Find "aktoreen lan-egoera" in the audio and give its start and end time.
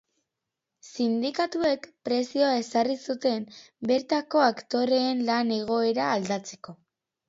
4.51-6.15